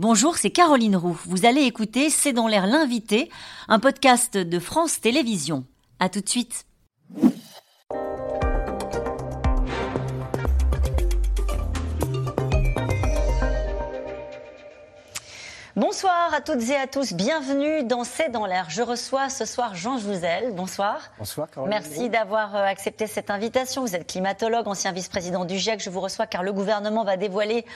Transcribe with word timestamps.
Bonjour, 0.00 0.38
c'est 0.38 0.48
Caroline 0.48 0.96
Roux. 0.96 1.20
Vous 1.26 1.44
allez 1.44 1.60
écouter 1.60 2.08
C'est 2.08 2.32
dans 2.32 2.48
l'air 2.48 2.66
l'invité, 2.66 3.28
un 3.68 3.78
podcast 3.78 4.34
de 4.38 4.58
France 4.58 4.98
Télévisions. 4.98 5.66
À 5.98 6.08
tout 6.08 6.22
de 6.22 6.28
suite. 6.30 6.64
Bonsoir 15.76 16.32
à 16.32 16.40
toutes 16.40 16.68
et 16.70 16.76
à 16.76 16.86
tous, 16.86 17.12
bienvenue 17.12 17.84
dans 17.84 18.04
C'est 18.04 18.30
dans 18.30 18.46
l'air. 18.46 18.70
Je 18.70 18.80
reçois 18.80 19.28
ce 19.28 19.44
soir 19.44 19.74
Jean 19.74 19.98
Jouzel. 19.98 20.54
Bonsoir. 20.54 21.10
Bonsoir 21.18 21.50
Caroline. 21.50 21.70
Merci 21.70 22.08
d'avoir 22.08 22.56
euh, 22.56 22.64
accepté 22.64 23.06
cette 23.06 23.28
invitation. 23.28 23.82
Vous 23.82 23.94
êtes 23.94 24.06
climatologue, 24.06 24.66
ancien 24.66 24.92
vice-président 24.92 25.44
du 25.44 25.58
GIEC. 25.58 25.82
Je 25.82 25.90
vous 25.90 26.00
reçois 26.00 26.26
car 26.26 26.42
le 26.42 26.54
gouvernement 26.54 27.04
va 27.04 27.18
dévoiler 27.18 27.66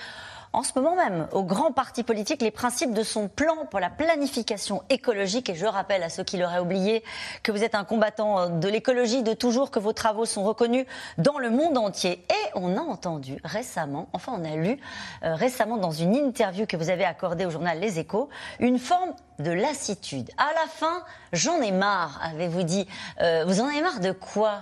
en 0.54 0.62
ce 0.62 0.72
moment 0.78 0.94
même 0.94 1.26
au 1.32 1.42
grand 1.42 1.72
parti 1.72 2.04
politique 2.04 2.40
les 2.40 2.52
principes 2.52 2.94
de 2.94 3.02
son 3.02 3.28
plan 3.28 3.66
pour 3.70 3.80
la 3.80 3.90
planification 3.90 4.82
écologique. 4.88 5.50
Et 5.50 5.54
je 5.54 5.66
rappelle 5.66 6.02
à 6.02 6.08
ceux 6.08 6.22
qui 6.22 6.36
l'auraient 6.36 6.60
oublié 6.60 7.02
que 7.42 7.50
vous 7.50 7.64
êtes 7.64 7.74
un 7.74 7.84
combattant 7.84 8.48
de 8.48 8.68
l'écologie 8.68 9.22
de 9.22 9.32
toujours, 9.32 9.70
que 9.70 9.80
vos 9.80 9.92
travaux 9.92 10.24
sont 10.24 10.44
reconnus 10.44 10.86
dans 11.18 11.38
le 11.38 11.50
monde 11.50 11.76
entier. 11.76 12.24
Et 12.30 12.50
on 12.54 12.76
a 12.76 12.80
entendu 12.80 13.38
récemment, 13.44 14.08
enfin 14.12 14.32
on 14.38 14.44
a 14.44 14.56
lu 14.56 14.78
euh, 15.24 15.34
récemment 15.34 15.76
dans 15.76 15.90
une 15.90 16.14
interview 16.14 16.66
que 16.66 16.76
vous 16.76 16.88
avez 16.88 17.04
accordée 17.04 17.46
au 17.46 17.50
journal 17.50 17.80
Les 17.80 17.98
Échos, 17.98 18.28
une 18.60 18.78
forme 18.78 19.12
de 19.40 19.50
lassitude. 19.50 20.30
À 20.38 20.52
la 20.54 20.68
fin, 20.68 21.02
j'en 21.32 21.60
ai 21.60 21.72
marre, 21.72 22.20
avez-vous 22.22 22.62
dit. 22.62 22.86
Euh, 23.20 23.44
vous 23.46 23.60
en 23.60 23.66
avez 23.66 23.82
marre 23.82 24.00
de 24.00 24.12
quoi? 24.12 24.60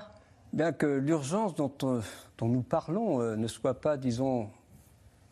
Bien 0.54 0.72
que 0.72 0.86
l'urgence 0.86 1.52
euh, 1.60 2.00
dont, 2.38 2.48
nous 2.48 2.62
parlons 2.62 3.18
ne 3.18 3.46
soit 3.46 3.80
pas, 3.80 3.96
disons, 3.96 4.50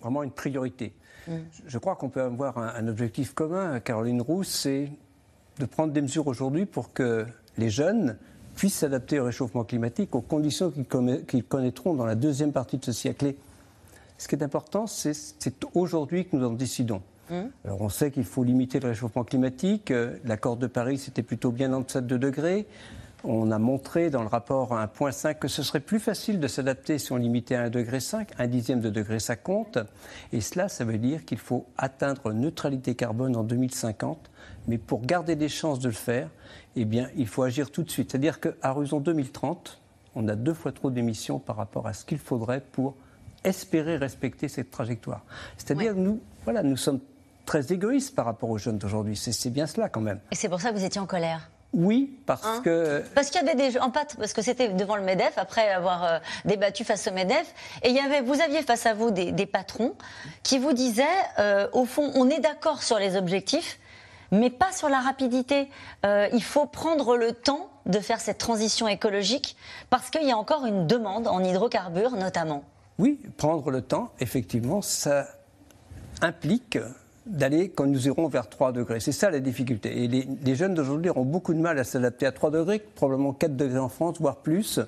vraiment 0.01 0.23
une 0.23 0.31
priorité. 0.31 0.93
Mm. 1.29 1.33
Je 1.67 1.79
crois 1.79 1.97
qu'on 1.97 2.09
peut 2.09 2.23
avoir 2.23 2.59
un, 2.59 2.89
objectif 2.89 3.35
commun, 3.35 3.81
Caroline 3.81 4.23
Rousse, 4.23 4.49
c'est 4.49 4.91
de 5.59 5.67
prendre 5.67 5.93
des 5.93 6.01
mesures 6.01 6.27
aujourd'hui 6.27 6.67
pour 6.67 6.93
que 6.93 7.27
les 7.59 7.71
jeunes 7.71 8.17
puissent 8.57 8.79
s'adapter 8.79 9.21
au 9.21 9.25
réchauffement 9.25 9.65
climatique 9.65 10.15
aux 10.15 10.21
conditions 10.21 10.71
qu'ils 11.27 11.45
connaîtront 11.45 11.95
dans 11.95 12.07
la 12.07 12.15
deuxième 12.15 12.53
partie 12.53 12.79
de 12.79 12.85
ce 12.85 12.93
siècle. 12.93 13.35
ce 14.19 14.29
qui 14.29 14.35
est 14.35 14.43
important, 14.43 14.87
c'est 14.87 15.67
aujourd'hui 15.75 16.27
que 16.27 16.37
nous 16.37 16.47
en 16.47 16.53
décidons. 16.53 17.03
Mm. 17.31 17.35
Alors 17.65 17.81
on 17.81 17.89
sait 17.89 18.11
qu'il 18.11 18.25
faut 18.25 18.45
limiter 18.45 18.81
le 18.81 18.89
réchauffement 18.89 19.25
climatique. 19.25 19.91
Euh, 19.91 20.17
l'accord 20.25 20.57
de 20.57 20.67
Paris, 20.67 20.99
c'était 20.99 21.23
plutôt 21.23 21.53
bien 21.53 21.73
en 21.73 21.81
deçà 21.81 22.01
de 22.01 22.07
2 22.07 22.19
degrés. 22.19 22.67
On 23.23 23.51
a 23.51 23.59
montré 23.59 24.09
dans 24.09 24.23
le 24.23 24.29
rapport 24.29 24.73
1.5 24.73 25.39
que 25.39 25.49
ce 25.49 25.63
serait 25.63 25.81
plus 25.81 26.01
facile 26.01 26.41
de 26.41 26.49
s'adapter 26.49 26.99
si 26.99 27.13
on 27.13 27.17
limitait 27.17 27.55
à 27.55 27.69
1,5 27.69 27.71
degré, 27.71 27.99
un 28.39 28.47
dixième 28.47 28.81
de 28.81 28.89
degré 28.89 29.21
ça 29.21 29.37
compte. 29.37 29.79
Et 30.33 30.41
cela, 30.41 30.69
ça 30.69 30.85
veut 30.85 30.97
dire 30.97 31.25
qu'il 31.27 31.39
faut 31.39 31.67
atteindre 31.77 32.33
neutralité 32.33 32.95
carbone 32.95 33.37
en 33.37 33.45
2050. 33.45 34.31
Mais 34.69 34.79
pour 34.79 35.03
garder 35.03 35.37
des 35.37 35.49
chances 35.49 35.81
de 35.81 35.89
le 35.89 35.95
faire, 35.95 36.31
eh 36.77 36.85
bien, 36.85 37.09
il 37.17 37.27
faut 37.27 37.43
agir 37.43 37.71
tout 37.71 37.83
de 37.83 37.91
suite. 37.91 38.11
C'est-à-dire 38.11 38.41
qu'à 38.41 38.53
horizon 38.63 39.01
2030, 39.01 39.81
on 40.15 40.27
a 40.29 40.35
deux 40.35 40.55
fois 40.55 40.73
trop 40.73 40.91
d'émissions 40.91 41.39
par 41.39 41.57
rapport 41.57 41.87
à 41.87 41.93
ce 41.93 42.05
qu'il 42.05 42.19
faudrait 42.19 42.63
pour 42.73 42.95
espérer 43.45 43.97
respecter 43.97 44.49
cette 44.49 44.71
trajectoire. 44.71 45.25
C'est-à-dire 45.57 45.95
que 45.95 46.01
nous, 46.01 46.21
voilà, 46.45 46.63
nous 46.63 46.77
sommes 46.77 47.01
très 47.45 47.73
égoïstes 47.73 48.15
par 48.15 48.25
rapport 48.25 48.51
aux 48.51 48.59
jeunes 48.59 48.79
d'aujourd'hui. 48.79 49.17
C'est 49.17 49.51
bien 49.51 49.67
cela 49.67 49.89
quand 49.89 50.01
même. 50.01 50.21
Et 50.31 50.35
c'est 50.35 50.49
pour 50.49 50.61
ça 50.61 50.71
que 50.71 50.79
vous 50.79 50.85
étiez 50.85 51.01
en 51.01 51.07
colère 51.07 51.51
oui, 51.73 52.19
parce 52.27 52.45
hein 52.45 52.63
que. 52.65 53.05
Parce 53.15 53.31
qu'il 53.31 53.41
y 53.41 53.49
avait 53.49 53.55
des 53.55 53.79
en 53.79 53.91
pâte, 53.91 54.17
parce 54.19 54.33
que 54.33 54.43
c'était 54.43 54.69
devant 54.69 54.97
le 54.97 55.03
Medef 55.03 55.35
après 55.37 55.71
avoir 55.71 56.05
euh, 56.05 56.19
débattu 56.45 56.85
face 56.85 57.07
au 57.07 57.13
Medef, 57.13 57.55
et 57.83 57.91
il 57.91 57.95
y 57.95 58.01
avait, 58.01 58.23
vous 58.23 58.41
aviez 58.41 58.63
face 58.63 58.87
à 58.87 58.95
vous 58.95 59.11
des, 59.11 59.47
patrons 59.47 59.95
qui 60.43 60.59
vous 60.59 60.73
disaient, 60.73 61.05
euh, 61.39 61.69
au 61.73 61.85
fond, 61.85 62.11
on 62.15 62.29
est 62.29 62.41
d'accord 62.41 62.83
sur 62.83 62.99
les 62.99 63.17
objectifs, 63.17 63.79
mais 64.33 64.51
pas 64.51 64.73
sur 64.73 64.89
la 64.89 64.99
rapidité. 64.99 65.69
Euh, 66.05 66.29
il 66.33 66.43
faut 66.43 66.67
prendre 66.67 67.17
le 67.17 67.33
temps 67.33 67.71
de 67.87 68.01
faire 68.01 68.21
cette 68.21 68.39
transition 68.39 68.89
écologique 68.89 69.57
parce 69.91 70.11
qu'il 70.11 70.27
y 70.27 70.33
a 70.33 70.37
encore 70.37 70.67
une 70.67 70.87
demande 70.87 71.29
en 71.29 71.43
hydrocarbures, 71.43 72.13
notamment. 72.13 72.65
Oui, 72.99 73.21
prendre 73.37 73.71
le 73.71 73.81
temps, 73.81 74.13
effectivement, 74.19 74.83
ça 74.83 75.27
implique 76.21 76.79
d'aller 77.31 77.69
quand 77.69 77.87
nous 77.87 78.07
irons 78.07 78.29
vers 78.29 78.49
3 78.49 78.73
degrés. 78.73 79.01
C'est 79.01 79.13
ça 79.13 79.31
la 79.31 79.41
difficulté. 79.41 80.05
Et 80.05 80.09
les, 80.09 80.55
jeunes 80.55 80.75
d'aujourd'hui 80.75 81.11
auront 81.11 81.25
beaucoup 81.25 81.55
de 81.55 81.61
mal 81.61 81.79
à 81.79 81.85
s'adapter 81.85 82.27
à 82.27 82.33
3 82.33 82.51
degrés, 82.51 82.81
probablement 82.97 83.33
4 83.33 83.57
degrés 83.57 83.79
en 83.79 83.89
France, 83.89 84.17
voire 84.21 84.37
plus. 84.37 84.81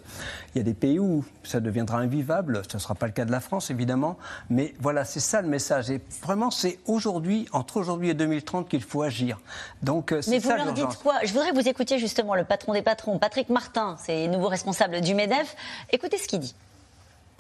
Il 0.55 0.59
y 0.59 0.61
a 0.61 0.65
des 0.65 0.75
pays 0.75 0.99
où 0.99 1.25
ça 1.45 1.61
deviendra 1.61 1.99
invivable. 1.99 2.63
Ce 2.69 2.77
ne 2.77 2.81
sera 2.81 2.95
pas 2.95 3.07
le 3.07 3.13
cas 3.13 3.25
de 3.25 3.31
la 3.31 3.41
France, 3.41 3.71
évidemment. 3.71 4.19
Mais 4.51 4.75
voilà, 4.81 5.05
c'est 5.05 5.21
ça 5.21 5.41
le 5.41 5.49
message. 5.49 5.91
Et 5.91 6.01
vraiment, 6.23 6.51
c'est 6.51 6.79
aujourd'hui, 6.87 7.47
entre 7.53 7.77
aujourd'hui 7.77 8.11
et 8.11 8.15
2030, 8.15 8.69
qu'il 8.69 8.83
faut 8.83 9.03
agir. 9.03 9.41
Donc, 9.83 10.13
euh, 10.13 10.21
Mais 10.29 10.39
vous 10.39 10.51
leur 10.51 10.73
dites 10.73 10.99
quoi? 11.03 11.15
Je 11.25 11.33
voudrais 11.33 11.51
que 11.51 11.57
vous 11.57 11.69
écoutiez 11.69 11.99
justement 11.99 12.35
le 12.35 12.45
patron 12.45 12.73
des 12.73 12.83
patrons, 12.83 13.19
Patrick 13.19 13.49
Martin, 13.49 13.97
c'est 14.03 14.27
nouveau 14.29 14.49
responsable 14.49 15.01
du 15.01 15.15
MEDEF. 15.15 15.57
Écoutez 15.93 16.19
ce 16.19 16.27
qu'il 16.27 16.41
dit 16.41 16.55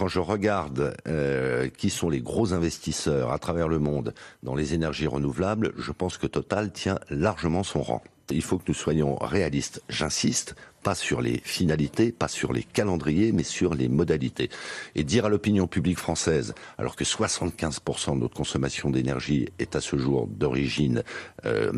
quand 0.02 0.08
je 0.08 0.18
regarde 0.18 0.96
euh, 1.06 1.68
qui 1.68 1.88
sont 1.88 2.10
les 2.10 2.20
gros 2.20 2.52
investisseurs 2.52 3.30
à 3.30 3.38
travers 3.38 3.68
le 3.68 3.78
monde 3.78 4.14
dans 4.42 4.56
les 4.56 4.74
énergies 4.74 5.06
renouvelables, 5.06 5.72
je 5.78 5.92
pense 5.92 6.18
que 6.18 6.26
Total 6.26 6.72
tient 6.72 6.98
largement 7.08 7.62
son 7.62 7.82
rang. 7.82 8.02
Il 8.30 8.42
faut 8.42 8.58
que 8.58 8.64
nous 8.68 8.74
soyons 8.74 9.16
réalistes. 9.16 9.82
J'insiste, 9.88 10.54
pas 10.82 10.94
sur 10.94 11.20
les 11.20 11.40
finalités, 11.44 12.12
pas 12.12 12.28
sur 12.28 12.52
les 12.52 12.62
calendriers, 12.62 13.32
mais 13.32 13.42
sur 13.42 13.74
les 13.74 13.88
modalités. 13.88 14.50
Et 14.94 15.04
dire 15.04 15.26
à 15.26 15.28
l'opinion 15.28 15.66
publique 15.66 15.98
française, 15.98 16.54
alors 16.78 16.96
que 16.96 17.04
75% 17.04 18.14
de 18.14 18.20
notre 18.20 18.34
consommation 18.34 18.90
d'énergie 18.90 19.48
est 19.58 19.76
à 19.76 19.80
ce 19.80 19.96
jour 19.96 20.26
d'origine 20.26 21.02
euh, 21.44 21.72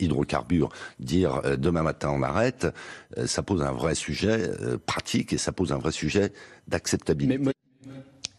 hydrocarbures, 0.00 0.70
dire 0.98 1.40
euh, 1.44 1.56
demain 1.56 1.82
matin 1.82 2.10
on 2.12 2.22
arrête, 2.22 2.66
euh, 3.18 3.26
ça 3.26 3.42
pose 3.42 3.62
un 3.62 3.72
vrai 3.72 3.94
sujet 3.94 4.50
euh, 4.60 4.78
pratique 4.84 5.32
et 5.32 5.38
ça 5.38 5.52
pose 5.52 5.72
un 5.72 5.78
vrai 5.78 5.92
sujet 5.92 6.32
d'acceptabilité. 6.68 7.54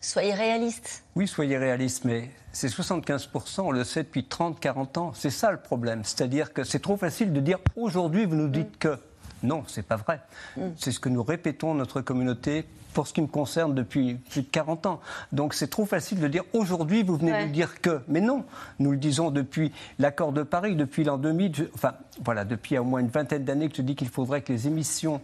Soyez 0.06 0.36
réaliste. 0.36 1.04
Oui, 1.16 1.28
soyez 1.28 1.58
réaliste, 1.58 2.06
mais 2.06 2.30
c'est 2.52 2.68
75%, 2.68 3.62
on 3.62 3.72
le 3.72 3.84
sait 3.84 4.04
depuis 4.04 4.22
30-40 4.22 5.00
ans. 5.00 5.12
C'est 5.16 5.32
ça 5.32 5.50
le 5.50 5.58
problème. 5.58 6.04
C'est-à-dire 6.04 6.54
que 6.54 6.64
c'est 6.64 6.78
trop 6.78 6.96
facile 6.96 7.34
de 7.34 7.40
dire 7.40 7.58
aujourd'hui, 7.76 8.26
vous 8.26 8.36
nous 8.36 8.48
dites 8.48 8.78
que. 8.78 9.00
Non, 9.42 9.64
c'est 9.66 9.82
pas 9.82 9.96
vrai. 9.96 10.22
Mm. 10.58 10.68
C'est 10.78 10.92
ce 10.92 11.00
que 11.00 11.10
nous 11.10 11.24
répétons 11.24 11.74
notre 11.74 12.02
communauté 12.02 12.68
pour 12.94 13.08
ce 13.08 13.14
qui 13.14 13.22
me 13.24 13.28
concerne 13.28 13.74
depuis 13.74 14.14
plus 14.14 14.44
de 14.44 14.48
40 14.48 14.86
ans. 14.86 15.02
Donc 15.32 15.56
c'est 15.56 15.70
trop 15.70 15.88
facile 15.88 16.20
de 16.20 16.28
dire 16.28 16.44
aujourd'hui 16.54 17.02
vous 17.02 17.18
venez 17.18 17.44
nous 17.44 17.52
dire 17.52 17.82
que. 17.82 18.02
Mais 18.08 18.22
non, 18.22 18.46
nous 18.78 18.92
le 18.92 18.98
disons 18.98 19.32
depuis 19.32 19.72
l'accord 19.98 20.34
de 20.34 20.44
Paris, 20.44 20.76
depuis 20.76 21.04
l'an 21.04 21.18
2000, 21.18 21.72
enfin 21.74 21.96
voilà, 22.24 22.46
depuis 22.46 22.78
au 22.78 22.84
moins 22.84 23.00
une 23.00 23.10
vingtaine 23.10 23.44
d'années 23.44 23.70
que 23.70 23.76
je 23.76 23.82
dis 23.82 23.96
qu'il 23.96 24.10
faudrait 24.10 24.44
que 24.44 24.54
les 24.54 24.68
émissions 24.68 25.20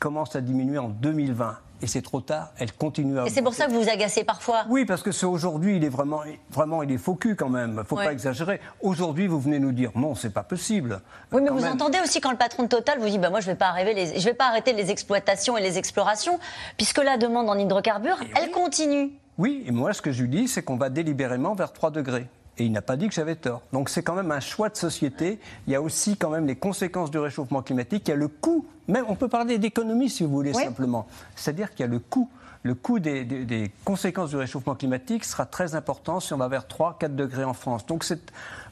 commencent 0.00 0.36
à 0.36 0.40
diminuer 0.40 0.78
en 0.78 0.88
2020 0.88 1.58
et 1.82 1.86
c'est 1.88 2.00
trop 2.00 2.20
tard, 2.20 2.52
elle 2.58 2.72
continue 2.72 3.18
à. 3.18 3.26
Et 3.26 3.30
c'est 3.30 3.42
pour 3.42 3.54
ça 3.54 3.66
que 3.66 3.72
vous 3.72 3.82
vous 3.82 3.90
agacez 3.90 4.22
parfois 4.22 4.64
Oui, 4.68 4.84
parce 4.84 5.02
que 5.02 5.10
c'est 5.10 5.26
aujourd'hui, 5.26 5.76
il 5.76 5.84
est 5.84 5.88
vraiment, 5.88 6.22
vraiment, 6.50 6.82
il 6.82 6.92
est 6.92 6.98
faux 6.98 7.16
cul 7.16 7.34
quand 7.34 7.48
même. 7.48 7.72
Il 7.72 7.76
ne 7.78 7.82
faut 7.82 7.96
pas 7.96 8.12
exagérer. 8.12 8.60
Aujourd'hui, 8.80 9.26
vous 9.26 9.40
venez 9.40 9.58
nous 9.58 9.72
dire, 9.72 9.90
non, 9.96 10.14
c'est 10.14 10.30
pas 10.30 10.44
possible. 10.44 11.00
Oui, 11.32 11.42
mais 11.42 11.50
vous 11.50 11.66
entendez 11.66 11.98
aussi 12.02 12.20
quand 12.20 12.30
le 12.30 12.36
patron 12.36 12.62
de 12.62 12.68
Total 12.68 12.98
vous 13.00 13.08
dit, 13.08 13.18
bah, 13.18 13.30
moi, 13.30 13.40
je 13.40 13.48
ne 13.48 13.52
vais, 13.52 13.58
pas 13.58 13.74
les... 13.82 14.18
je 14.18 14.24
vais 14.24 14.34
pas 14.34 14.46
arrêter 14.46 14.72
les 14.72 14.90
exploitations 14.90 15.56
et 15.56 15.60
les 15.60 15.76
explorations, 15.76 16.38
puisque 16.76 17.02
la 17.02 17.16
demande 17.16 17.48
en 17.48 17.58
hydrocarbures, 17.58 18.18
elle 18.40 18.50
continue. 18.52 19.10
Oui, 19.38 19.64
et 19.66 19.72
moi, 19.72 19.92
ce 19.92 20.02
que 20.02 20.12
je 20.12 20.22
lui 20.22 20.28
dis, 20.28 20.48
c'est 20.48 20.62
qu'on 20.62 20.76
va 20.76 20.88
délibérément 20.88 21.54
vers 21.54 21.72
3 21.72 21.90
degrés. 21.90 22.26
Et 22.58 22.64
il 22.64 22.72
n'a 22.72 22.82
pas 22.82 22.96
dit 22.96 23.08
que 23.08 23.14
j'avais 23.14 23.34
tort. 23.34 23.62
Donc 23.72 23.88
c'est 23.88 24.02
quand 24.02 24.14
même 24.14 24.30
un 24.30 24.40
choix 24.40 24.68
de 24.68 24.76
société. 24.76 25.38
Il 25.66 25.72
y 25.72 25.76
a 25.76 25.80
aussi 25.80 26.16
quand 26.16 26.28
même 26.28 26.46
les 26.46 26.56
conséquences 26.56 27.10
du 27.10 27.18
réchauffement 27.18 27.62
climatique. 27.62 28.02
Il 28.06 28.10
y 28.10 28.12
a 28.12 28.16
le 28.16 28.28
coût, 28.28 28.66
même 28.88 29.04
on 29.08 29.14
peut 29.14 29.28
parler 29.28 29.58
d'économie 29.58 30.10
si 30.10 30.24
vous 30.24 30.30
voulez 30.30 30.52
simplement. 30.52 31.06
C'est-à-dire 31.36 31.70
qu'il 31.70 31.80
y 31.80 31.84
a 31.84 31.86
le 31.88 31.98
coût 31.98 32.28
le 32.64 32.74
coût 32.74 33.00
des, 33.00 33.72
conséquences 33.84 34.30
du 34.30 34.36
réchauffement 34.36 34.76
climatique 34.76 35.24
sera 35.24 35.46
très 35.46 35.74
important 35.74 36.20
si 36.20 36.32
on 36.32 36.36
va 36.36 36.46
vers 36.46 36.66
3-4 36.66 37.14
degrés 37.16 37.44
en 37.44 37.54
France. 37.54 37.84
Donc, 37.86 38.04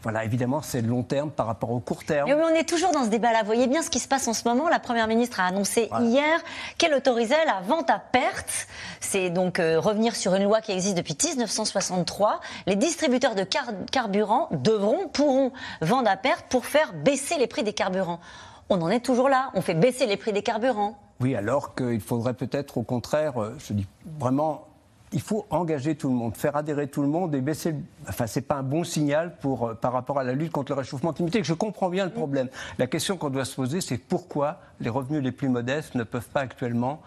voilà, 0.02 0.24
évidemment, 0.24 0.62
c'est 0.62 0.80
long 0.80 1.02
terme 1.02 1.30
par 1.30 1.46
rapport 1.46 1.72
au 1.72 1.80
court 1.80 2.04
terme. 2.04 2.28
Mais 2.28 2.34
on 2.34 2.54
est 2.54 2.68
toujours 2.68 2.92
dans 2.92 3.04
ce 3.04 3.08
débat-là. 3.08 3.40
Vous 3.40 3.46
voyez 3.46 3.66
bien 3.66 3.82
ce 3.82 3.90
qui 3.90 3.98
se 3.98 4.06
passe 4.06 4.28
en 4.28 4.32
ce 4.32 4.48
moment. 4.48 4.68
La 4.68 4.78
Première 4.78 5.08
ministre 5.08 5.40
a 5.40 5.46
annoncé 5.46 5.90
hier 6.00 6.40
qu'elle 6.78 6.94
autorisait 6.94 7.44
la 7.46 7.60
vente 7.62 7.90
à 7.90 7.98
perte. 7.98 8.68
C'est 9.00 9.28
donc 9.28 9.58
euh, 9.58 9.80
revenir 9.80 10.14
sur 10.14 10.36
une 10.36 10.44
loi 10.44 10.60
qui 10.60 10.70
existe 10.70 10.96
depuis 10.96 11.16
1963. 11.20 12.40
Les 12.66 12.76
distributeurs 12.76 13.34
de 13.34 13.44
carburant 13.90 14.48
devront, 14.52 15.08
pourront 15.08 15.52
vendre 15.80 16.08
à 16.08 16.16
perte 16.16 16.46
pour 16.48 16.64
faire 16.64 16.92
baisser 16.92 17.38
les 17.38 17.48
prix 17.48 17.64
des 17.64 17.72
carburants. 17.72 18.20
On 18.70 18.80
en 18.82 18.88
est 18.88 19.04
toujours 19.04 19.28
là. 19.28 19.50
On 19.54 19.60
fait 19.60 19.74
baisser 19.74 20.06
les 20.06 20.16
prix 20.16 20.32
des 20.32 20.42
carburants. 20.42 20.96
Oui, 21.20 21.34
alors 21.34 21.74
qu'il 21.74 22.00
faudrait 22.00 22.34
peut-être 22.34 22.78
au 22.78 22.82
contraire, 22.82 23.42
euh, 23.42 23.54
je 23.58 23.72
dis 23.72 23.86
vraiment, 24.18 24.68
il 25.12 25.20
faut 25.20 25.44
engager 25.50 25.96
tout 25.96 26.08
le 26.08 26.14
monde, 26.14 26.36
faire 26.36 26.54
adhérer 26.56 26.86
tout 26.86 27.02
le 27.02 27.08
monde 27.08 27.34
et 27.34 27.40
baisser. 27.40 27.74
Enfin, 28.08 28.28
c'est 28.28 28.42
pas 28.42 28.54
un 28.54 28.62
bon 28.62 28.84
signal 28.84 29.36
pour 29.40 29.66
euh, 29.68 29.74
par 29.74 29.92
rapport 29.92 30.20
à 30.20 30.24
la 30.24 30.34
lutte 30.34 30.52
contre 30.52 30.72
le 30.72 30.78
réchauffement 30.78 31.12
climatique. 31.12 31.44
Je 31.44 31.52
comprends 31.52 31.90
bien 31.90 32.04
le 32.04 32.12
problème. 32.12 32.48
La 32.78 32.86
question 32.86 33.16
qu'on 33.16 33.28
doit 33.28 33.44
se 33.44 33.56
poser, 33.56 33.80
c'est 33.80 33.98
pourquoi 33.98 34.60
les 34.80 34.88
revenus 34.88 35.20
les 35.20 35.32
plus 35.32 35.48
modestes 35.48 35.96
ne 35.96 36.04
peuvent 36.04 36.28
pas 36.28 36.40
actuellement, 36.40 37.02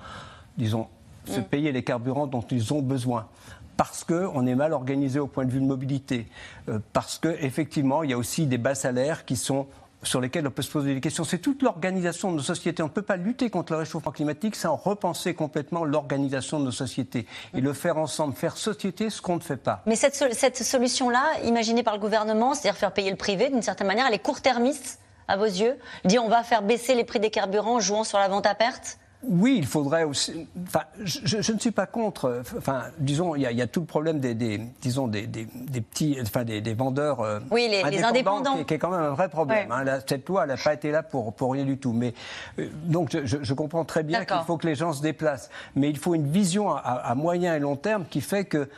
disons, 0.58 0.88
se 1.26 1.40
mm. 1.40 1.44
payer 1.46 1.72
les 1.72 1.84
carburants 1.84 2.28
dont 2.28 2.46
ils 2.52 2.74
ont 2.74 2.82
besoin. 2.82 3.28
parce 3.78 4.04
qu'on 4.04 4.46
est 4.46 4.54
mal 4.54 4.74
organisé 4.74 5.20
au 5.20 5.26
point 5.26 5.46
de 5.46 5.52
vue 5.52 5.60
de 5.60 5.66
mobilité, 5.66 6.28
euh, 6.70 6.78
parce 6.92 7.18
qu'effectivement, 7.18 8.04
il 8.04 8.12
y 8.12 8.14
a 8.14 8.18
aussi 8.18 8.46
des 8.46 8.60
bas 8.60 8.76
salaires 8.76 9.26
qui 9.26 9.36
sont 9.36 9.66
sur 10.04 10.22
lesquels 10.22 10.48
on 10.48 10.52
peut 10.52 10.62
se 10.62 10.72
poser 10.72 10.94
des 10.94 11.02
questions. 11.02 11.24
C'est 11.24 11.40
toute 11.40 11.62
l'organisation 11.62 12.32
de 12.32 12.38
nos 12.38 12.44
sociétés. 12.44 12.84
On 12.84 12.88
ne 12.88 12.92
peut 12.92 13.02
pas 13.02 13.18
lutter 13.18 13.50
contre 13.50 13.74
le 13.74 13.80
réchauffement 13.80 14.12
climatique 14.12 14.56
sans 14.56 14.76
repenser 14.76 15.34
complètement 15.34 15.86
l'organisation 15.86 16.60
de 16.60 16.66
nos 16.66 16.72
sociétés 16.72 17.26
et 17.54 17.62
le 17.62 17.74
faire 17.74 17.98
ensemble, 17.98 18.36
faire 18.36 18.58
société 18.58 19.10
ce 19.10 19.22
qu'on 19.22 19.36
ne 19.36 19.42
fait 19.42 19.58
pas. 19.58 19.82
Mais 19.86 19.96
cette, 19.96 20.16
cette 20.34 20.58
solution-là, 20.58 21.24
imaginée 21.44 21.84
par 21.84 21.94
le 21.94 22.00
gouvernement, 22.00 22.54
c'est-à-dire 22.54 22.78
faire 22.80 22.94
payer 22.94 23.12
le 23.12 23.18
privé, 23.18 23.50
d'une 23.50 23.62
certaine 23.62 23.88
manière, 23.88 24.06
elle 24.08 24.14
est 24.14 24.20
court-termiste 24.20 25.00
à 25.28 25.38
vos 25.38 25.46
yeux 25.46 25.78
Dit 26.06 26.20
on 26.20 26.28
va 26.28 26.44
faire 26.44 26.62
baisser 26.62 26.96
les 26.96 27.04
prix 27.04 27.20
des 27.20 27.30
carburants 27.30 27.76
en 27.76 27.80
jouant 27.80 28.04
sur 28.04 28.18
la 28.18 28.28
vente 28.28 28.46
à 28.46 28.56
perte 28.56 28.98
oui, 29.26 29.56
il 29.58 29.66
faudrait 29.66 30.04
aussi. 30.04 30.48
Enfin, 30.68 30.82
je, 31.04 31.52
ne 31.52 31.60
suis 31.60 31.72
pas 31.72 31.86
contre. 31.86 32.42
Enfin, 32.58 32.84
disons, 32.98 33.36
il 33.36 33.42
y, 33.42 33.62
a, 33.62 33.68
tout 33.68 33.80
le 33.80 33.86
problème 33.86 34.20
des, 34.20 34.60
disons, 34.82 35.08
des, 35.08 35.28
petits, 35.28 36.18
enfin, 36.22 36.44
des, 36.44 36.74
vendeurs. 36.74 37.22
Euh, 37.22 37.40
oui, 37.52 37.68
les 37.70 38.04
indépendants, 38.04 38.64
Qui, 38.64 38.74
est 38.74 38.78
quand 38.78 38.90
même 38.90 39.02
un 39.02 39.12
vrai 39.12 39.30
problème. 39.30 39.72
Hein. 39.72 40.00
cette 40.08 40.28
loi, 40.28 40.44
elle 40.44 40.50
n'a 40.50 40.58
pas 40.58 40.74
été 40.74 40.92
là 40.92 41.04
pour, 41.04 41.34
pour 41.34 41.54
rien 41.54 41.64
du 41.64 41.78
tout. 41.78 41.94
Mais 41.94 42.14
euh, 42.60 42.68
donc, 42.86 43.16
je, 43.24 43.54
comprends 43.54 43.86
très 43.86 44.04
bien 44.04 44.26
qu'il 44.26 44.42
faut 44.46 44.58
que 44.58 44.68
les 44.68 44.76
gens 44.76 44.94
se 44.94 45.02
déplacent, 45.02 45.50
mais 45.76 45.90
il 45.90 45.98
faut 45.98 46.16
une 46.16 46.30
vision 46.30 46.72
à, 46.72 46.80
à 46.80 47.16
moyen 47.16 47.56
et 47.56 47.60
long 47.60 47.76
terme 47.76 48.06
qui 48.10 48.20
fait 48.20 48.46
que, 48.46 48.70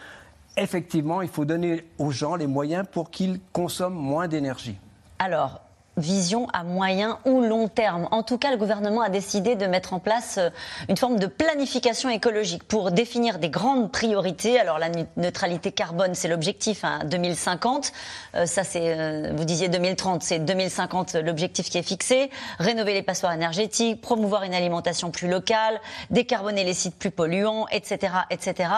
effectivement, 0.58 1.22
il 1.22 1.30
faut 1.30 1.46
donner 1.46 1.86
aux 1.98 2.12
gens 2.12 2.36
les 2.36 2.48
moyens 2.48 2.86
pour 2.92 3.10
qu'ils 3.10 3.40
consomment 3.52 3.96
moins 3.96 4.28
d'énergie. 4.28 4.78
Alors, 5.18 5.65
vision 5.98 6.48
à 6.54 6.64
moyen 6.64 7.20
ou 7.26 7.42
long 7.42 7.68
terme. 7.68 8.08
En 8.12 8.24
tout 8.24 8.38
cas, 8.38 8.52
le 8.52 8.58
gouvernement 8.58 9.02
a 9.02 9.10
décidé 9.10 9.56
de 9.56 9.66
mettre 9.66 9.94
en 9.94 10.00
place 10.00 10.38
euh, 10.38 10.50
une 10.90 10.98
forme 10.98 11.18
de 11.18 11.28
planification 11.28 12.10
écologique 12.10 12.64
pour 12.64 12.92
définir 12.92 13.40
des 13.40 13.50
grandes 13.50 13.92
priorités. 13.92 14.60
Alors 14.60 14.80
la 14.80 14.90
neutralité 15.18 15.72
carbone, 15.72 16.16
c'est 16.16 16.28
l'objectif 16.28 16.84
à 16.84 16.88
hein, 16.88 17.00
2050. 17.06 17.92
Euh, 18.36 18.46
ça, 18.46 18.64
c'est 18.64 18.98
euh, 18.98 19.32
vous 19.36 19.46
disiez 19.46 19.70
2030, 19.70 20.24
c'est 20.24 20.40
2050 20.40 21.16
l'objectif 21.16 21.70
qui 21.70 21.78
est 21.78 21.84
fixé. 21.84 22.30
Rénover 22.60 22.94
les 22.94 23.04
passoires 23.04 23.34
énergétiques, 23.34 24.02
promouvoir 24.02 24.44
une 24.44 24.54
alimentation 24.54 25.12
plus 25.12 25.30
locale, 25.30 25.80
décarboner 26.10 26.64
les 26.64 26.74
sites 26.74 26.98
plus 26.98 27.12
polluants, 27.12 27.68
etc., 27.72 28.14
etc. 28.30 28.70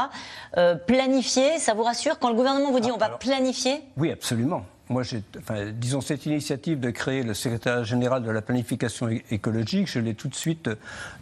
planifier, 0.86 1.60
ça 1.60 1.74
vous 1.74 1.84
rassure? 1.84 2.20
Quand 2.20 2.30
le 2.30 2.36
gouvernement 2.36 2.72
vous 2.72 2.80
dit 2.80 2.90
ah, 2.92 2.96
on 2.96 3.00
va 3.00 3.10
planifier? 3.10 3.82
Oui, 3.98 4.12
absolument 4.12 4.64
moi, 4.90 5.04
enfin, 5.38 5.72
disons, 5.72 6.02
cette 6.02 6.26
initiative 6.26 6.80
de 6.80 6.90
créer 6.90 7.24
le 7.24 7.34
secrétaire 7.34 7.84
général 7.84 8.24
de 8.24 8.32
la 8.32 8.42
planification 8.42 9.10
écologique, 9.32 9.88
je 9.88 10.00
l'ai 10.00 10.14
tout 10.14 10.28
de 10.28 10.36
suite, 10.36 10.70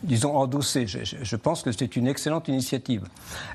disons, 0.04 0.36
endossée. 0.36 0.86
Je, 0.88 1.36
pense 1.36 1.64
que 1.64 1.72
c'est 1.72 1.96
une 1.96 2.08
excellente 2.08 2.48
initiative. 2.48 3.04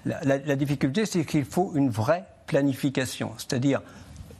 la 0.05 0.57
difficulté, 0.57 1.07
c'est 1.07 1.25
qu'il 1.25 1.45
faut 1.45 1.73
une 1.75 1.91
vraie 1.91 2.25
planification, 2.47 3.33
c'est-à-dire 3.39 3.81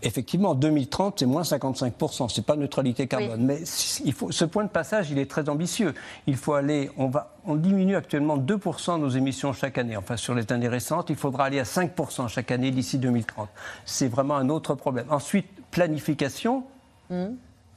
effectivement, 0.03 0.55
2030, 0.55 1.19
c'est 1.19 1.27
moins 1.27 1.43
55%. 1.43 2.29
C'est 2.29 2.45
pas 2.45 2.57
neutralité 2.57 3.07
carbone. 3.07 3.45
Mais 3.45 3.61
il 4.05 4.13
faut, 4.13 4.31
ce 4.31 4.45
point 4.45 4.65
de 4.65 4.71
passage, 4.71 5.11
il 5.11 5.19
est 5.19 5.31
très 5.31 5.49
ambitieux. 5.49 5.95
Il 6.27 6.37
faut 6.37 6.55
aller, 6.55 6.91
on, 6.97 7.09
va, 7.09 7.35
on 7.45 7.57
diminue 7.57 7.97
actuellement 7.97 8.39
2% 8.39 9.01
nos 9.01 9.09
émissions 9.09 9.53
chaque 9.53 9.79
année. 9.79 9.97
Enfin, 9.97 10.17
sur 10.17 10.35
les 10.35 10.51
années 10.53 10.69
récentes, 10.69 11.11
il 11.11 11.17
faudra 11.17 11.45
aller 11.45 11.61
à 11.61 11.65
5% 11.65 12.29
chaque 12.29 12.51
année 12.51 12.71
d'ici 12.71 12.99
2030. 12.99 13.49
C'est 13.85 14.09
vraiment 14.09 14.37
un 14.37 14.49
autre 14.49 14.75
problème. 14.75 15.07
Ensuite, 15.11 15.49
planification. 15.71 16.65
Mmh 17.11 17.27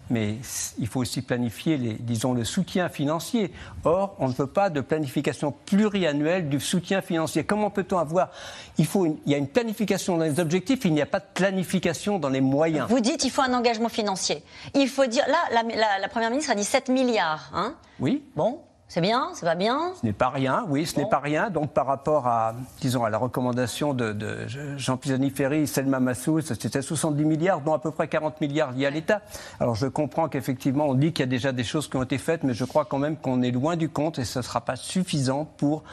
mais 0.10 0.38
il 0.80 0.88
faut 0.88 1.00
aussi 1.00 1.22
planifier, 1.22 1.78
les, 1.78 1.94
disons, 1.94 2.34
le 2.34 2.44
soutien 2.44 2.90
financier. 2.90 3.52
Or, 3.86 4.16
on 4.20 4.28
ne 4.28 4.34
veut 4.34 4.48
pas 4.48 4.70
de 4.70 4.82
planification 4.82 5.54
pluriannuelle 5.66 6.50
du 6.50 6.60
soutien 6.60 7.02
financier. 7.02 7.44
Comment 7.44 7.70
peut-on 7.70 7.98
avoir 7.98 8.30
il, 8.78 8.86
faut 8.86 9.06
il 9.06 9.32
y 9.32 9.34
a 9.34 9.38
une 9.38 9.48
planification 9.48 10.18
dans 10.18 10.24
les 10.24 10.40
objectifs, 10.40 10.84
il 10.86 10.94
n'y 10.94 11.02
a 11.02 11.06
pas 11.06 11.20
de 11.20 11.26
planification 11.34 12.20
dans 12.20 12.30
les 12.30 12.42
moyens. 12.42 12.88
Vous 12.90 13.00
dites 13.00 13.22
qu'il 13.22 13.32
faut 13.32 13.42
un 13.42 13.54
engagement 13.54 13.90
financier. 13.90 14.44
Il 14.76 14.88
faut 14.88 15.06
dire, 15.06 15.24
là, 15.28 15.64
la, 15.64 16.00
la 16.00 16.08
Première 16.10 16.30
ministre 16.30 16.52
a 16.52 16.56
dit 16.56 16.64
7 16.64 16.90
milliards. 16.90 17.50
Hein 17.54 17.76
oui. 18.00 18.24
Bon, 18.36 18.60
c'est 18.88 19.02
bien, 19.02 19.30
ça 19.34 19.46
va 19.46 19.56
bien 19.56 19.94
Ce 20.00 20.06
n'est 20.06 20.14
pas 20.14 20.30
rien, 20.30 20.66
oui, 20.68 20.86
ce 20.86 21.00
n'est 21.00 21.10
pas 21.10 21.20
rien. 21.20 21.50
Donc 21.50 21.72
par 21.72 21.88
rapport 21.88 22.28
à, 22.28 22.54
disons, 22.80 23.04
à 23.04 23.10
la 23.10 23.18
recommandation 23.18 23.94
de, 23.94 24.46
Jean 24.78 24.98
Pisani-Ferry, 24.98 25.66
Selma 25.66 26.00
Massoud, 26.00 26.44
c'était 26.44 26.82
70 26.82 27.26
milliards, 27.26 27.62
dont 27.62 27.74
à 27.74 27.80
peu 27.80 27.92
près 27.92 28.08
40 28.08 28.40
milliards 28.42 28.72
liés 28.72 28.86
à 28.86 28.92
l'État. 28.92 29.22
Alors 29.60 29.74
je 29.74 29.88
comprends 29.88 30.30
qu'effectivement, 30.30 30.86
on 30.88 30.94
dit 30.94 31.12
qu'il 31.12 31.24
y 31.24 31.28
a 31.28 31.32
déjà 31.32 31.52
des 31.52 31.64
choses 31.64 31.90
qui 31.90 31.98
ont 31.98 32.04
été 32.04 32.18
faites, 32.18 32.44
mais 32.44 32.54
je 32.54 32.66
crois 32.66 32.86
quand 32.86 33.00
même 33.00 33.18
qu'on 33.18 33.42
est 33.42 33.52
loin 33.52 33.78
du 33.78 33.90
compte 33.90 34.20
et 34.20 34.26
ce 34.26 34.40
ne 34.40 34.44
sera 34.44 34.62
pas 34.62 34.76
suffisant 34.76 35.46
pour 35.58 35.84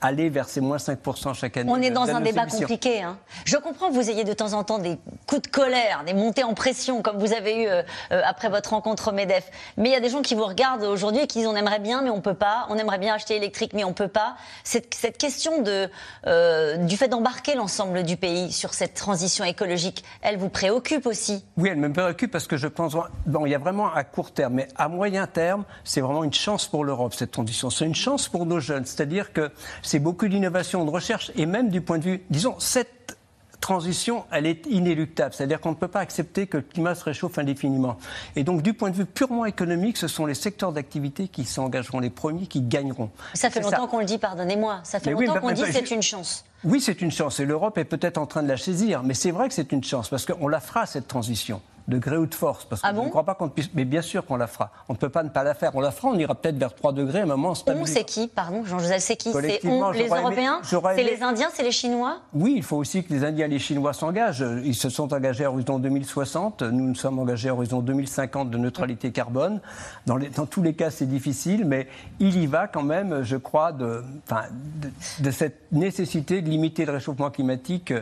aller 0.00 0.28
vers 0.30 0.48
ces 0.48 0.60
moins 0.60 0.78
5% 0.78 1.34
chaque 1.34 1.56
année. 1.56 1.70
On 1.70 1.80
est 1.80 1.90
dans 1.90 2.08
un 2.08 2.20
débat 2.20 2.46
compliqué. 2.46 3.02
Hein. 3.02 3.18
Je 3.44 3.56
comprends 3.56 3.88
que 3.88 3.94
vous 3.94 4.10
ayez 4.10 4.24
de 4.24 4.32
temps 4.32 4.52
en 4.52 4.64
temps 4.64 4.78
des 4.78 4.98
coups 5.26 5.42
de 5.42 5.48
colère, 5.48 6.02
des 6.06 6.14
montées 6.14 6.44
en 6.44 6.54
pression, 6.54 7.02
comme 7.02 7.18
vous 7.18 7.32
avez 7.32 7.64
eu 7.64 7.66
euh, 7.66 7.82
euh, 8.12 8.22
après 8.24 8.48
votre 8.48 8.70
rencontre 8.70 9.08
au 9.08 9.12
MEDEF. 9.12 9.50
Mais 9.76 9.90
il 9.90 9.92
y 9.92 9.96
a 9.96 10.00
des 10.00 10.08
gens 10.08 10.22
qui 10.22 10.34
vous 10.34 10.44
regardent 10.44 10.84
aujourd'hui 10.84 11.22
et 11.22 11.26
qui 11.26 11.38
disent 11.38 11.46
on 11.46 11.56
aimerait 11.56 11.78
bien, 11.78 12.02
mais 12.02 12.10
on 12.10 12.20
peut 12.20 12.34
pas. 12.34 12.66
On 12.70 12.76
aimerait 12.76 12.98
bien 12.98 13.14
acheter 13.14 13.36
électrique, 13.36 13.72
mais 13.74 13.84
on 13.84 13.92
peut 13.92 14.08
pas. 14.08 14.36
Cette, 14.64 14.94
cette 14.94 15.18
question 15.18 15.62
de, 15.62 15.88
euh, 16.26 16.76
du 16.76 16.96
fait 16.96 17.08
d'embarquer 17.08 17.54
l'ensemble 17.54 18.02
du 18.02 18.16
pays 18.16 18.52
sur 18.52 18.74
cette 18.74 18.94
transition 18.94 19.44
écologique, 19.44 20.04
elle 20.22 20.36
vous 20.38 20.48
préoccupe 20.48 21.06
aussi? 21.06 21.44
Oui, 21.56 21.68
elle 21.70 21.78
me 21.78 21.92
préoccupe 21.92 22.30
parce 22.30 22.46
que 22.46 22.56
je 22.56 22.66
pense. 22.66 22.96
Bon, 23.26 23.46
il 23.46 23.52
y 23.52 23.54
a 23.54 23.58
vraiment 23.58 23.92
à 23.92 24.04
court 24.04 24.32
terme, 24.32 24.54
mais 24.54 24.68
à 24.76 24.88
moyen 24.88 25.26
terme, 25.26 25.64
c'est 25.84 26.00
vraiment 26.00 26.24
une 26.24 26.32
chance 26.32 26.66
pour 26.66 26.84
l'Europe, 26.84 27.14
cette 27.14 27.30
transition. 27.30 27.70
C'est 27.70 27.84
une 27.84 27.94
chance 27.94 28.28
pour 28.28 28.46
nos 28.46 28.60
jeunes. 28.60 28.86
C'est-à-dire 28.86 29.32
que 29.32 29.50
c'est 29.90 29.98
beaucoup 29.98 30.28
d'innovation, 30.28 30.84
de 30.84 30.90
recherche, 30.90 31.32
et 31.34 31.46
même 31.46 31.68
du 31.68 31.80
point 31.80 31.98
de 31.98 32.04
vue, 32.04 32.22
disons, 32.30 32.54
cette 32.60 33.18
transition, 33.60 34.24
elle 34.30 34.46
est 34.46 34.64
inéluctable. 34.66 35.34
C'est-à-dire 35.34 35.60
qu'on 35.60 35.70
ne 35.70 35.74
peut 35.74 35.88
pas 35.88 35.98
accepter 35.98 36.46
que 36.46 36.58
le 36.58 36.62
climat 36.62 36.94
se 36.94 37.02
réchauffe 37.02 37.38
indéfiniment. 37.38 37.96
Et 38.36 38.44
donc, 38.44 38.62
du 38.62 38.72
point 38.72 38.90
de 38.90 38.94
vue 38.94 39.04
purement 39.04 39.46
économique, 39.46 39.96
ce 39.96 40.06
sont 40.06 40.26
les 40.26 40.34
secteurs 40.34 40.72
d'activité 40.72 41.26
qui 41.26 41.44
s'engageront 41.44 41.98
les 41.98 42.08
premiers, 42.08 42.46
qui 42.46 42.60
gagneront. 42.60 43.10
Ça 43.34 43.50
fait 43.50 43.62
longtemps 43.62 43.88
qu'on 43.88 43.98
le 43.98 44.04
dit, 44.04 44.18
pardonnez-moi. 44.18 44.78
Ça 44.84 45.00
fait 45.00 45.10
longtemps 45.10 45.40
qu'on 45.40 45.50
dit 45.50 45.62
que 45.62 45.72
c'est 45.72 45.90
une 45.90 46.02
chance. 46.02 46.44
Oui, 46.62 46.80
c'est 46.80 47.02
une 47.02 47.10
chance. 47.10 47.40
Et 47.40 47.44
l'Europe 47.44 47.76
est 47.76 47.84
peut-être 47.84 48.18
en 48.18 48.26
train 48.26 48.44
de 48.44 48.48
la 48.48 48.58
saisir. 48.58 49.02
Mais 49.02 49.14
c'est 49.14 49.32
vrai 49.32 49.48
que 49.48 49.54
c'est 49.54 49.72
une 49.72 49.82
chance, 49.82 50.08
parce 50.08 50.24
qu'on 50.24 50.46
la 50.46 50.60
fera, 50.60 50.86
cette 50.86 51.08
transition 51.08 51.60
de 51.90 51.98
gré 51.98 52.16
ou 52.16 52.26
de 52.26 52.34
force. 52.34 52.64
Parce 52.64 52.80
que 52.80 52.86
ah 52.86 52.92
je 52.94 53.00
ne 53.00 53.08
crois 53.08 53.24
pas 53.24 53.34
qu'on 53.34 53.48
puisse. 53.48 53.68
Mais 53.74 53.84
bien 53.84 54.00
sûr 54.00 54.24
qu'on 54.24 54.36
la 54.36 54.46
fera. 54.46 54.70
On 54.88 54.94
ne 54.94 54.98
peut 54.98 55.08
pas 55.08 55.22
ne 55.22 55.28
pas 55.28 55.44
la 55.44 55.54
faire. 55.54 55.72
On 55.74 55.80
la 55.80 55.90
fera, 55.90 56.08
on 56.08 56.18
ira 56.18 56.34
peut-être 56.34 56.56
vers 56.56 56.74
3 56.74 56.92
degrés 56.92 57.20
à 57.20 57.22
un 57.24 57.26
moment. 57.26 57.52
On, 57.66 57.84
c'est 57.84 58.04
qui 58.04 58.28
Pardon, 58.28 58.64
Jean-Joseph, 58.64 59.02
c'est 59.02 59.16
qui? 59.16 59.32
C'est 59.32 59.62
les 59.62 60.08
Européens? 60.08 60.60
C'est 60.62 61.02
les 61.02 61.22
Indiens 61.22 61.48
C'est 61.52 61.62
les 61.62 61.72
Chinois? 61.72 62.20
Oui, 62.32 62.54
il 62.56 62.62
faut 62.62 62.76
aussi 62.76 63.04
que 63.04 63.12
les 63.12 63.24
Indiens 63.24 63.46
et 63.46 63.50
les 63.50 63.58
Chinois 63.58 63.92
s'engagent. 63.92 64.44
Ils 64.64 64.74
se 64.74 64.88
sont 64.88 65.12
engagés 65.12 65.44
à 65.44 65.50
horizon 65.50 65.78
2060. 65.78 66.62
Nous 66.62 66.88
nous 66.88 66.94
sommes 66.94 67.18
engagés 67.18 67.50
à 67.50 67.54
horizon 67.54 67.80
2050 67.80 68.50
de 68.50 68.58
neutralité 68.58 69.10
carbone. 69.10 69.60
Dans, 70.06 70.16
les, 70.16 70.28
dans 70.30 70.46
tous 70.46 70.62
les 70.62 70.74
cas, 70.74 70.90
c'est 70.90 71.06
difficile, 71.06 71.64
mais 71.64 71.88
il 72.20 72.40
y 72.40 72.46
va 72.46 72.68
quand 72.68 72.82
même, 72.82 73.22
je 73.22 73.36
crois, 73.36 73.72
de, 73.72 74.04
de, 74.30 74.90
de 75.20 75.30
cette 75.30 75.72
nécessité 75.72 76.40
de 76.40 76.48
limiter 76.48 76.84
le 76.84 76.92
réchauffement 76.92 77.30
climatique 77.30 77.92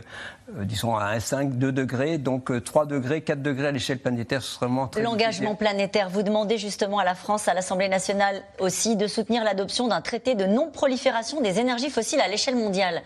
euh, 0.57 0.63
disons 0.63 0.95
à 0.95 1.15
1,5, 1.17 1.57
2 1.57 1.71
degrés, 1.71 2.17
donc 2.17 2.51
3 2.63 2.83
euh, 2.83 2.85
degrés, 2.87 3.21
4 3.21 3.41
degrés 3.41 3.67
à 3.67 3.71
l'échelle 3.79 3.99
planétaire, 3.99 4.41
ce 4.41 4.55
serait 4.55 4.65
vraiment 4.65 4.87
très 4.87 5.01
L'engagement 5.01 5.55
planétaire, 5.55 6.09
vous 6.09 6.21
demandez 6.21 6.57
justement 6.57 6.99
à 6.99 7.05
la 7.05 7.15
France, 7.15 7.47
à 7.47 7.53
l'Assemblée 7.53 7.87
nationale 7.87 8.43
aussi, 8.59 8.95
de 8.95 9.07
soutenir 9.07 9.43
l'adoption 9.43 9.87
d'un 9.87 10.01
traité 10.01 10.35
de 10.35 10.45
non-prolifération 10.45 11.41
des 11.41 11.59
énergies 11.59 11.89
fossiles 11.89 12.19
à 12.19 12.27
l'échelle 12.27 12.55
mondiale. 12.55 13.01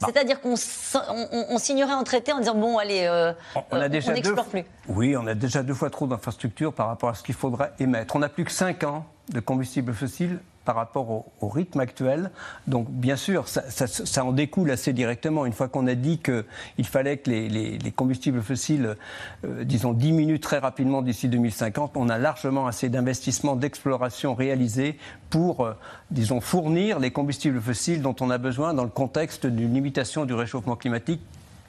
Bah. 0.00 0.08
C'est-à-dire 0.10 0.40
qu'on 0.40 0.54
on, 0.54 1.58
signerait 1.58 1.92
un 1.92 2.02
traité 2.02 2.32
en 2.32 2.38
disant 2.38 2.54
bon 2.54 2.78
allez, 2.78 3.06
euh, 3.06 3.32
on 3.70 3.88
n'explore 3.88 4.46
plus. 4.46 4.64
Oui, 4.88 5.16
on 5.16 5.26
a 5.26 5.34
déjà 5.34 5.62
deux 5.62 5.74
fois 5.74 5.90
trop 5.90 6.06
d'infrastructures 6.06 6.72
par 6.72 6.88
rapport 6.88 7.10
à 7.10 7.14
ce 7.14 7.22
qu'il 7.22 7.34
faudra 7.34 7.68
émettre. 7.78 8.16
On 8.16 8.18
n'a 8.18 8.28
plus 8.28 8.44
que 8.44 8.52
5 8.52 8.84
ans 8.84 9.06
de 9.30 9.40
combustibles 9.40 9.94
fossiles 9.94 10.38
par 10.66 10.74
rapport 10.74 11.24
au, 11.40 11.48
rythme 11.48 11.80
actuel. 11.80 12.30
Donc, 12.66 12.90
bien 12.90 13.16
sûr, 13.16 13.48
ça, 13.48 14.24
en 14.24 14.32
découle 14.32 14.70
assez 14.70 14.92
directement. 14.92 15.46
Une 15.46 15.52
fois 15.52 15.68
qu'on 15.68 15.86
a 15.86 15.94
dit 15.94 16.18
qu'il 16.18 16.86
fallait 16.86 17.16
que 17.16 17.30
les, 17.30 17.92
combustibles 17.92 18.42
fossiles, 18.42 18.96
euh, 19.44 19.64
diminuent 19.64 20.40
très 20.40 20.58
rapidement 20.58 21.00
d'ici 21.00 21.28
2050, 21.28 21.96
on 21.96 22.08
a 22.10 22.18
largement 22.18 22.66
assez 22.66 22.90
d'investissements, 22.90 23.56
d'exploration 23.56 24.34
réalisés 24.34 24.98
pour, 25.30 25.64
euh, 25.64 25.72
disons, 26.10 26.40
fournir 26.40 26.98
les 26.98 27.12
combustibles 27.12 27.60
fossiles 27.60 28.02
dont 28.02 28.16
on 28.20 28.28
a 28.28 28.38
besoin 28.38 28.74
dans 28.74 28.84
le 28.84 28.90
contexte 28.90 29.46
d'une 29.46 29.72
limitation 29.72 30.26
du 30.26 30.34
réchauffement 30.34 30.76
climatique 30.76 31.22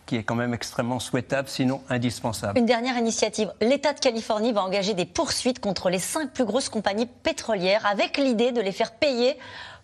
qui 0.08 0.16
est 0.16 0.24
quand 0.24 0.34
même 0.34 0.56
extrêmement 0.56 1.00
souhaitable, 1.00 1.48
sinon 1.48 1.82
indispensable. 1.90 2.58
Une 2.58 2.66
dernière 2.66 2.98
initiative. 2.98 3.54
L'État 3.62 3.94
de 3.94 4.00
Californie 4.00 4.54
va 4.54 4.64
engager 4.64 4.96
des 4.96 5.06
poursuites 5.06 5.60
contre 5.60 5.92
les 5.92 6.00
cinq 6.00 6.32
plus 6.32 6.46
grosses 6.46 6.70
compagnies 6.70 7.06
pétrolières 7.06 7.86
avec 7.86 8.18
l'idée 8.18 8.52
de 8.52 8.62
les 8.62 8.72
faire 8.72 8.94
payer 8.94 9.38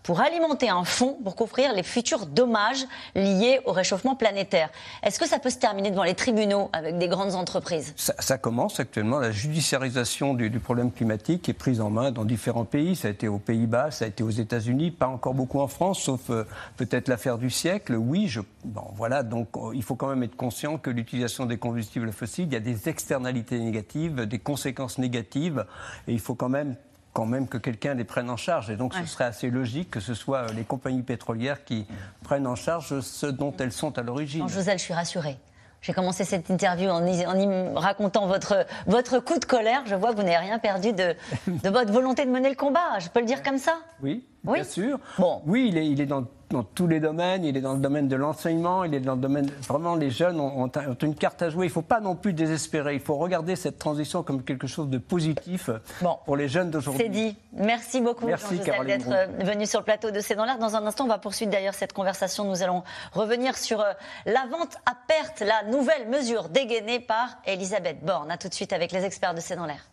pour 0.03 0.19
alimenter 0.19 0.69
un 0.69 0.83
fonds 0.83 1.17
pour 1.23 1.35
couvrir 1.35 1.73
les 1.73 1.83
futurs 1.83 2.25
dommages 2.25 2.85
liés 3.15 3.61
au 3.65 3.71
réchauffement 3.71 4.15
planétaire. 4.15 4.69
Est-ce 5.01 5.19
que 5.19 5.27
ça 5.27 5.39
peut 5.39 5.49
se 5.49 5.57
terminer 5.57 5.91
devant 5.91 6.03
les 6.03 6.13
tribunaux 6.13 6.69
avec 6.73 6.97
des 6.97 7.07
grandes 7.07 7.35
entreprises? 7.35 7.93
Ça, 7.95 8.37
commence 8.37 8.79
actuellement. 8.79 9.19
La 9.19 9.31
judiciarisation 9.31 10.33
du, 10.33 10.49
problème 10.59 10.91
climatique 10.91 11.47
est 11.49 11.53
prise 11.53 11.81
en 11.81 11.89
main 11.89 12.11
dans 12.11 12.25
différents 12.25 12.65
pays. 12.65 12.95
Ça 12.95 13.07
a 13.07 13.11
été 13.11 13.27
aux 13.27 13.39
Pays-Bas, 13.39 13.91
ça 13.91 14.05
a 14.05 14.07
été 14.09 14.23
aux 14.23 14.29
États-Unis, 14.29 14.91
pas 14.91 15.07
encore 15.07 15.33
beaucoup 15.33 15.59
en 15.59 15.67
France, 15.67 15.99
sauf 15.99 16.29
euh, 16.29 16.43
peut-être 16.77 17.07
l'affaire 17.07 17.37
du 17.37 17.49
siècle. 17.49 17.95
Oui, 17.95 18.33
bon, 18.65 18.85
voilà. 18.95 19.23
Donc, 19.23 19.49
euh, 19.55 19.71
il 19.73 19.83
faut 19.83 19.95
quand 19.95 20.07
même 20.07 20.23
être 20.23 20.35
conscient 20.35 20.77
que 20.77 20.89
l'utilisation 20.89 21.45
des 21.45 21.57
combustibles 21.57 22.11
fossiles, 22.11 22.47
il 22.47 22.53
y 22.53 22.57
a 22.57 22.59
des 22.59 22.89
externalités 22.89 23.59
négatives, 23.59 24.25
des 24.25 24.39
conséquences 24.39 24.97
négatives, 24.97 25.65
et 26.07 26.13
il 26.13 26.19
faut 26.19 26.35
quand 26.35 26.49
même 26.49 26.75
quand 27.13 27.25
même 27.25 27.47
que 27.47 27.57
quelqu'un 27.57 27.93
les 27.93 28.03
prenne 28.03 28.29
en 28.29 28.37
charge. 28.37 28.69
Et 28.69 28.75
donc, 28.75 28.93
ce 28.93 29.05
serait 29.05 29.25
assez 29.25 29.49
logique 29.49 29.91
que 29.91 29.99
ce 29.99 30.13
soit 30.13 30.51
les 30.53 30.63
compagnies 30.63 31.03
pétrolières 31.03 31.63
qui 31.63 31.85
prennent 32.23 32.47
en 32.47 32.55
charge 32.55 32.99
ce 32.99 33.27
dont 33.27 33.53
elles 33.59 33.71
sont 33.71 33.97
à 33.97 34.01
l'origine. 34.01 34.49
Joselle, 34.49 34.79
je 34.79 34.83
suis 34.83 34.93
rassurée. 34.93 35.37
J'ai 35.83 35.91
commencé 35.91 36.23
cette 36.23 36.49
interview 36.49 36.89
en, 36.89 37.05
en, 37.05 37.73
racontant 37.77 38.25
votre, 38.25 38.65
votre 38.87 39.19
coup 39.19 39.37
de 39.37 39.43
colère. 39.43 39.83
Je 39.85 39.95
vois 39.95 40.11
que 40.11 40.15
vous 40.15 40.23
n'avez 40.23 40.37
rien 40.37 40.57
perdu 40.57 40.93
de, 40.93 41.13
de 41.47 41.69
votre 41.69 41.91
volonté 41.91 42.25
de 42.25 42.31
mener 42.31 42.49
le 42.49 42.55
combat. 42.55 42.99
Je 42.99 43.09
peux 43.09 43.19
le 43.19 43.25
dire 43.25 43.43
comme 43.43 43.57
ça? 43.57 43.73
Oui, 44.01 44.25
oui? 44.45 44.53
bien 44.55 44.63
sûr. 44.63 44.97
Bon. 45.19 45.41
Oui, 45.45 45.67
il 45.67 45.77
est, 45.77 45.87
il 45.87 45.99
est 45.99 46.05
dans 46.05 46.23
dans 46.53 46.63
tous 46.63 46.87
les 46.87 46.99
domaines. 46.99 47.43
Il 47.43 47.57
est 47.57 47.61
dans 47.61 47.73
le 47.73 47.79
domaine 47.79 48.07
de 48.07 48.15
l'enseignement, 48.15 48.83
il 48.83 48.93
est 48.93 48.99
dans 48.99 49.15
le 49.15 49.21
domaine. 49.21 49.49
Vraiment, 49.67 49.95
les 49.95 50.09
jeunes 50.09 50.39
ont, 50.39 50.69
une 51.01 51.15
carte 51.15 51.41
à 51.41 51.49
jouer. 51.49 51.65
Il 51.65 51.69
ne 51.69 51.73
faut 51.73 51.81
pas 51.81 51.99
non 51.99 52.15
plus 52.15 52.33
désespérer. 52.33 52.93
Il 52.93 53.01
faut 53.01 53.15
regarder 53.15 53.55
cette 53.55 53.77
transition 53.77 54.23
comme 54.23 54.43
quelque 54.43 54.67
chose 54.67 54.89
de 54.89 54.97
positif 54.97 55.69
pour 56.25 56.37
les 56.37 56.47
jeunes 56.47 56.71
d'aujourd'hui. 56.71 57.03
C'est 57.03 57.09
dit. 57.09 57.35
Merci 57.53 58.01
beaucoup, 58.01 58.25
Merci, 58.25 58.57
d'être 58.57 59.11
euh, 59.11 59.27
venu 59.39 59.65
sur 59.67 59.79
le 59.79 59.85
plateau 59.85 60.09
de 60.09 60.19
C'est 60.19 60.35
dans 60.35 60.45
l'air. 60.45 60.57
Dans 60.57 60.75
un 60.75 60.85
instant, 60.85 61.05
on 61.05 61.07
va 61.07 61.19
poursuivre 61.19 61.51
d'ailleurs 61.51 61.75
cette 61.75 61.93
conversation. 61.93 62.45
Nous 62.45 62.63
allons 62.63 62.83
revenir 63.11 63.57
sur 63.57 63.81
euh, 63.81 63.91
la 64.25 64.45
vente 64.49 64.75
à 64.85 64.95
perte, 65.07 65.41
la 65.41 65.69
nouvelle 65.69 66.07
mesure 66.07 66.49
dégainée 66.49 66.99
par 66.99 67.37
Elisabeth 67.45 68.03
Borne. 68.03 68.31
A 68.31 68.37
tout 68.37 68.49
de 68.49 68.53
suite 68.53 68.73
avec 68.73 68.91
les 68.91 69.03
experts 69.03 69.33
de 69.35 69.39
C'est 69.39 69.55
dans 69.55 69.65
l'air. 69.65 69.92